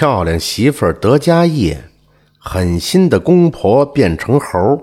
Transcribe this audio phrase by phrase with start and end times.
[0.00, 1.84] 漂亮媳妇儿得家业，
[2.38, 4.82] 狠心的公婆变成猴。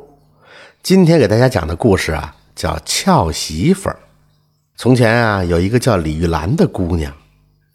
[0.83, 3.97] 今天给大家讲的故事啊，叫俏媳妇儿。
[4.75, 7.11] 从前啊，有一个叫李玉兰的姑娘，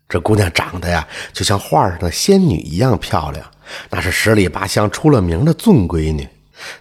[0.08, 3.44] 这姑娘长得呀，就像画上的仙女一样漂亮，
[3.90, 6.28] 那是十里八乡出了名的俊闺女。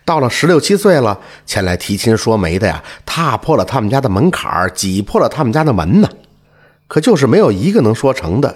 [0.06, 6.10] 到了十六七岁了，前来提亲说媒的呀，踏破了他们家的门槛挤破了他们家的门呢，
[6.88, 8.56] 可就是没有一个能说成的。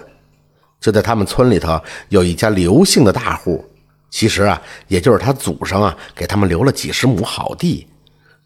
[0.86, 3.64] 就在他们村里头有一家刘姓的大户，
[4.08, 7.84] 其实啊，也就是他祖上啊给他们留了几十亩好地，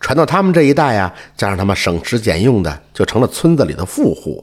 [0.00, 4.42] 传到他们这一代啊，加上他们省吃俭用的，就成了村子里的富户。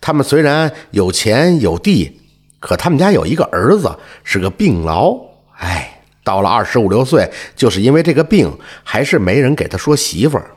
[0.00, 2.20] 他们虽然有钱有地，
[2.60, 5.20] 可他们家有一个儿子是个病痨，
[5.56, 10.52] 哎，到了二十五六岁，就是因为这个病，还是没人给他说媳妇儿。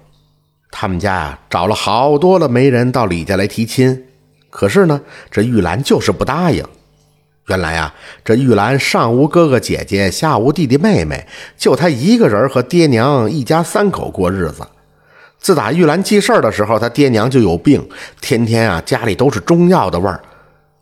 [0.70, 4.04] 他们家啊找了好多的媒人到李家来提亲。
[4.50, 6.64] 可是呢，这玉兰就是不答应。
[7.48, 7.94] 原来啊，
[8.26, 11.26] 这玉兰上无哥哥姐姐，下无弟弟妹妹，
[11.58, 14.68] 就她一个人和爹娘一家三口过日子。
[15.40, 17.88] 自打玉兰记事儿的时候，她爹娘就有病，
[18.20, 20.22] 天天啊家里都是中药的味儿。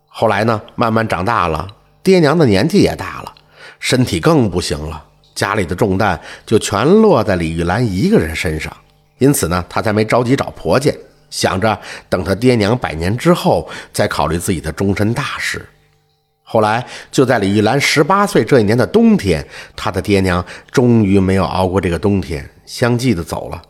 [0.07, 1.67] 后来呢，慢慢长大了，
[2.01, 3.33] 爹娘的年纪也大了，
[3.79, 5.03] 身体更不行了，
[5.35, 8.75] 家里的重担就全落在李玉兰一个人身上。
[9.19, 10.91] 因此呢，她才没着急找婆家。
[11.35, 15.67] 想着等他爹娘百年之后再考虑自己的终身大事。
[16.41, 23.61] 后来就在李玉兰十八岁这一年的冬天，他的爹娘终于没有熬过这个冬天，相继的走了。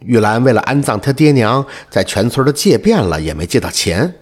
[0.00, 4.12] 玉兰为了安葬他爹娘，在全村的借遍了，也没借到钱。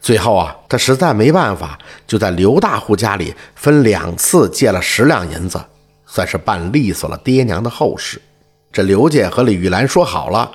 [0.00, 5.60] 最后啊，他实在没办法，就在刘大户家里分两次借了十两银子，
[6.06, 8.18] 算是办利索了爹娘的后事。
[8.72, 10.50] 这刘家和李玉兰说好了。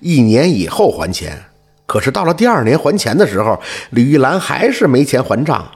[0.00, 1.38] 一年以后还钱，
[1.86, 5.70] 可是到了第二年还钱的时候，李玉兰还是没钱还账。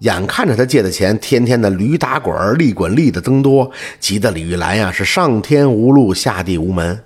[0.00, 6.98] 眼看着他借的钱天天的驴打滚、利滚利的增多，急得李玉兰呀是上天无路，下地无门。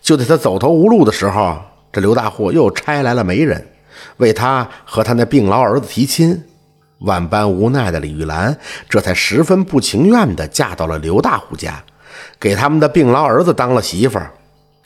[0.00, 1.58] 就在他走投无路的时候，
[1.92, 3.66] 这刘大户又差来了媒人，
[4.16, 6.42] 为他和他那病痨儿子提亲。
[7.00, 8.56] 万般无奈的李玉兰，
[8.88, 11.84] 这才十分不情愿地嫁到了刘大户家，
[12.40, 14.32] 给他们的病痨儿子当了媳妇儿。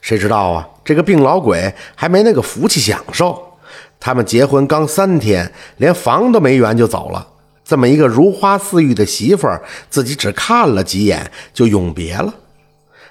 [0.01, 0.69] 谁知道啊？
[0.85, 3.45] 这个病老鬼还没那个福气享受。
[4.01, 7.27] 他们结婚刚三天，连房都没圆就走了。
[7.65, 9.61] 这么一个如花似玉的媳妇儿，
[9.91, 12.33] 自己只看了几眼就永别了。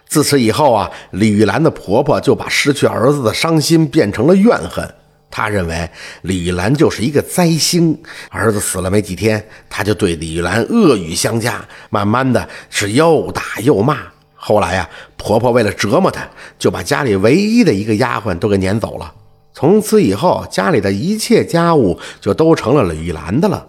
[0.07, 4.89] 自此以后啊，李玉兰的婆婆就把失去儿子的伤心变成了怨恨。
[5.29, 5.87] 她认为
[6.21, 13.97] 李玉兰就是一个灾星，儿子死了没几天，她就对李玉兰恶语相加，慢慢的是又打又骂。
[14.47, 16.25] 后来呀，婆婆为了折磨她，
[16.57, 19.13] 就把家里唯一的一个丫鬟都给撵走了。
[19.53, 23.67] 从此以后，家里的一切家务就都成了玉兰的了。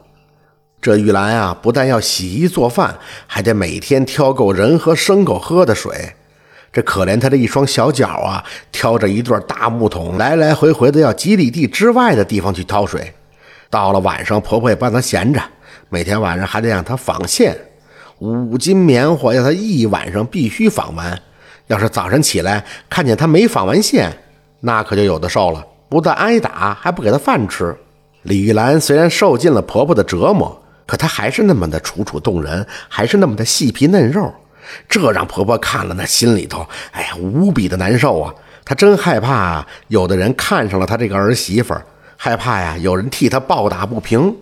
[0.81, 2.97] 这玉兰啊，不但要洗衣做饭，
[3.27, 6.13] 还得每天挑够人和牲口喝的水。
[6.73, 13.13] 这可怜她的一双小脚啊，挑着一对大木桶，来来回回的要几里地之外的地方去挑水。
[13.69, 15.43] 到了晚上，婆婆也不让她闲着，
[15.89, 17.59] 每天晚上还得让她纺线。
[18.21, 21.17] 五斤棉花要他一晚上必须纺完，
[21.69, 24.11] 要是早晨起来看见他没纺完线，
[24.61, 27.77] 那可就有的受了，不但挨打，还不给他饭吃。
[28.23, 34.33] 李玉兰虽然受尽了婆婆的折磨，可她还是那么的楚楚动人，还是那么的细皮嫩肉，
[34.89, 38.35] 这让婆婆看了那心里头，哎呀，无比的难受啊！
[38.65, 41.73] 她真害怕有的人看上了她这个儿媳妇，
[42.17, 44.35] 害怕呀，有人替她抱打不平。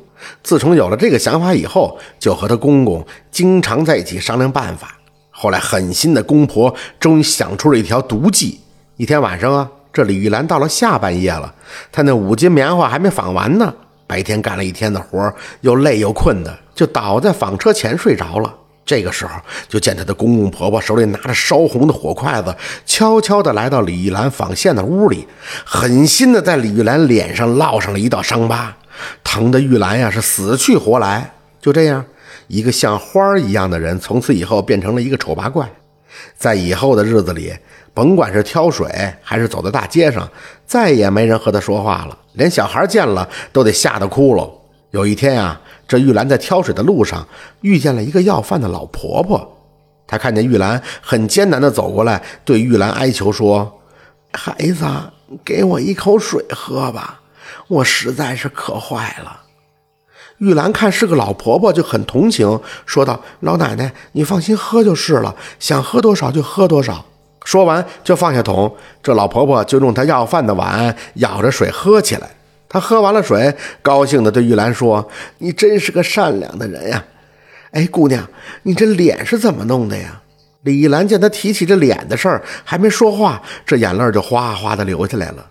[0.43, 4.97] 自从有了这个想法以后，就和他公公经常在一起商量办法。
[5.31, 8.61] 后来狠心的公婆终于想出了一条毒计。
[8.97, 11.55] 一天晚上啊，这李玉兰到了下半夜了，
[11.93, 13.73] 她那五斤棉花还没纺完呢。
[14.07, 18.55] 白天干了一天的活，又累又困的，就倒在纺车前睡着了。
[18.87, 19.33] 这个时候，
[19.69, 22.55] 就见她的公公婆婆手里拿着烧红的火筷子，
[22.87, 25.27] 悄悄地来到李玉兰纺线的屋里，
[25.65, 28.75] 狠心地在李玉兰脸上烙上了一道伤疤。
[29.25, 31.33] 疼的玉兰呀，是死去活来。
[31.61, 32.05] 就这样，
[32.47, 35.69] 一个像花儿一样的人，从此以后变成了一个丑八怪。
[36.37, 37.53] 在以后的日子里，
[37.93, 38.89] 甭管是挑水，
[39.23, 40.29] 还是走在大街上，
[40.65, 42.17] 再也没人和他说话了。
[42.35, 44.49] 连小孩见了都得吓得哭了。
[44.93, 47.27] 有一天呀，这玉兰在挑水的路上
[47.61, 49.57] 遇见了一个要饭的老婆婆。
[50.07, 53.81] 她看见玉兰很艰难地走过来，对玉兰哀求说
[54.33, 54.87] ：“孩子，
[55.45, 57.21] 给我一口水喝吧。”
[57.69, 59.43] 我实在是渴坏了。
[60.39, 67.05] 玉兰看是个老婆婆，就很同情，说道：“老奶奶，你放心喝就是了，想喝多少就喝多少。”
[67.45, 72.29] 说完就放下桶，这老婆婆就用她要饭的碗舀着水喝起来。
[72.69, 75.09] 她喝完了水，高兴地对玉兰说
[75.39, 77.03] ：“你真是个善良的人呀！
[77.71, 78.29] 哎，姑娘，
[78.65, 80.21] 你这脸是怎么弄的呀？”
[80.65, 85.47] 李玉兰见她提起这脸的事儿，还没说话，这眼泪就哗哗的流下来了。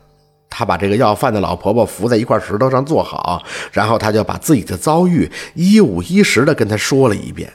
[0.57, 3.43] 他把这个要饭的老婆婆扶在一块石头上坐好，
[3.73, 7.51] 然后他就把自己的遭遇一五一十的跟他说了一遍。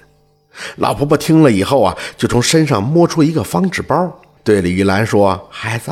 [0.76, 4.14] 老婆婆听了以后啊，就从身上摸出一个方纸包，
[4.44, 5.90] 对李玉兰说：“孩子，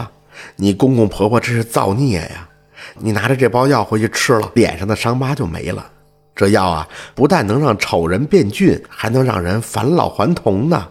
[0.57, 2.47] 你公公婆婆这是造孽呀！
[2.99, 5.87] 你拿着这包药回去吃了，脸上的伤疤就没了。
[6.37, 10.87] 这药啊，不但能让丑人变俊，还能让人返老还童呢。”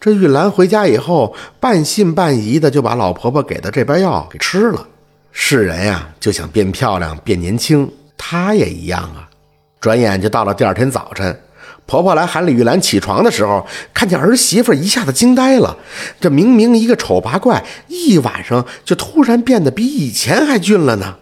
[0.00, 4.84] 这玉兰回家以后，半信半疑的就把老婆婆给的这包药给吃了。
[5.32, 9.28] 是人呀，就想变漂亮、变年轻，她也一样啊。
[9.80, 11.40] 转眼就到了第二天早晨，
[11.86, 15.76] 婆婆来喊李玉兰起床的时候，看见儿媳妇，一下子惊呆了。
[16.20, 21.16] 这明明一个丑八怪，一晚上就突然变得比以前还俊了呢。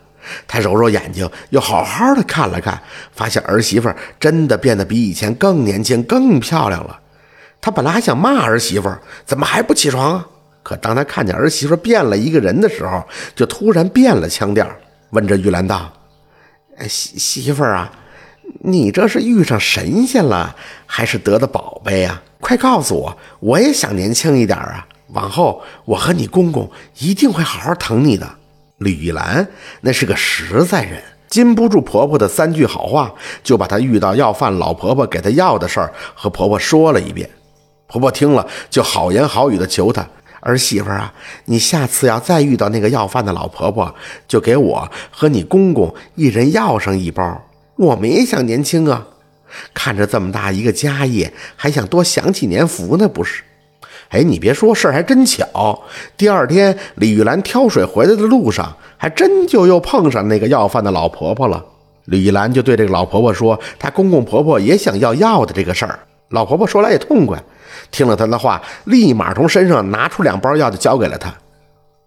[0.47, 7.01] 她揉揉眼睛，又好好的看了看，发现儿媳妇真的变得比以前更年轻、更漂亮了。
[7.61, 8.93] 她本来还想骂儿媳妇，
[9.25, 10.27] 怎么还不起床啊？
[10.71, 13.03] 可当他看见儿媳妇变了一个人的时候，
[13.35, 14.65] 就突然变了腔调，
[15.11, 15.93] 问着玉兰道
[16.79, 17.91] ：“哎媳媳妇啊，
[18.61, 20.55] 你这是遇上神仙了，
[20.87, 22.23] 还是得的宝贝呀？
[22.39, 24.87] 快告诉我，我也想年轻一点啊！
[25.09, 26.71] 往后我和你公公
[27.01, 28.31] 一定会好好疼你的。”
[28.79, 29.49] 李玉兰
[29.81, 31.03] 那是个实在人。
[31.29, 33.13] 禁不住婆婆的三句好话，
[33.43, 37.29] 就把她遇到要饭老婆婆给她要的事儿和婆婆说了一遍。
[37.89, 40.09] 婆婆听了，就好言好语的求她
[40.41, 41.13] 儿媳妇啊，
[41.45, 43.95] 你下次要再遇到那个要饭的老婆婆，
[44.27, 47.43] 就给我和你公公一人要上一包。
[47.77, 49.07] 我们也想年轻啊，
[49.73, 53.43] 看着这么大一个家业，还想多享几年福呢，不是？
[54.09, 55.83] 哎，你别说，事儿还真巧。
[56.17, 61.65] 第二天，李玉兰挑水回来的路上，还真就又碰上那个要饭的老婆婆了。
[62.07, 66.01] 李玉兰就对这个老婆婆说，她公公婆婆也想要药的这个事儿。
[66.31, 67.41] 老婆婆说来也痛快。
[67.91, 71.33] 听了他的话，立马从身上拿出两包药，就交给了他。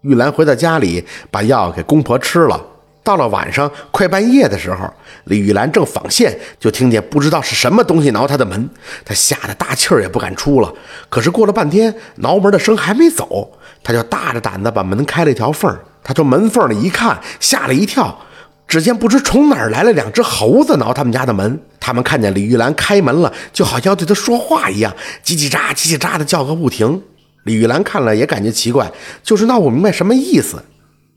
[0.02, 2.62] 玉兰回到家里，把药给公婆吃了。
[3.04, 4.90] 到了晚上快半夜的时候，
[5.26, 8.70] 李玉兰正纺线，就听见不知道是什么东西挠她的门，
[9.04, 10.74] 她吓得大气儿也不敢出了。
[11.10, 13.52] 可是过了半天，挠门的声还没走，
[13.84, 15.80] 她就大着胆子把门开了一条缝儿。
[16.02, 18.18] 她从门缝里一看，吓了一跳。
[18.68, 27.02] 只见不知从哪儿来了两只猴子挠他们家的门，他们看见李玉兰开门了，就好像要对她说话一样，叽叽喳叽叽喳的叫个不停。
[27.44, 30.64] 李玉兰看了也感觉奇怪，就是闹不明白什么意思。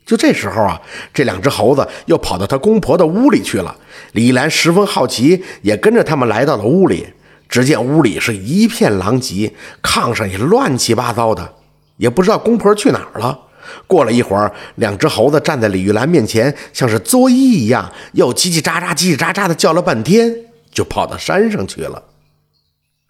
[0.04, 0.80] 就这时候啊，
[1.14, 3.74] 这两只猴子又跑到她公婆的屋里去了。
[4.12, 7.06] 李玉兰十分好奇，也跟着他们来到了屋里。
[7.48, 9.52] 只见屋里是一片狼藉，
[9.82, 11.54] 炕上也乱七八糟的，
[11.96, 13.38] 也不知道公婆去哪儿了。
[13.86, 20.34] 过了一会儿，两只猴子站在李玉兰面前，像是作揖一样，又叽叽喳喳、叽叽喳喳的叫了半天，
[20.70, 22.02] 就跑到山上去了。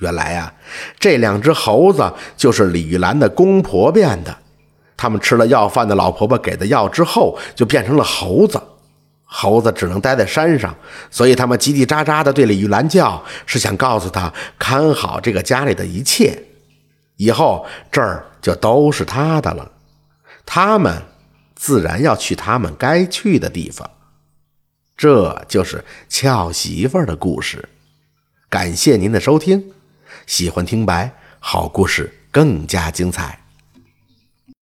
[0.00, 0.52] 原来呀，
[0.98, 4.36] 这两只猴子就是李玉兰的公婆变的。
[4.96, 8.60] 他们吃了要饭的老婆婆给的药之后，就变成了猴子。
[9.28, 10.74] 猴子只能待在山上，
[11.10, 16.40] 所以他们叽叽喳喳的对李玉兰叫，是想告诉她看好这个家里的一切，
[17.16, 19.68] 以后这儿就都是她的了。
[20.46, 21.02] 他们
[21.54, 23.90] 自然要去他们该去的地方，
[24.96, 27.68] 这就是俏媳妇的故事。
[28.48, 29.72] 感谢您的收听，
[30.26, 33.45] 喜欢听白好故事更加精彩。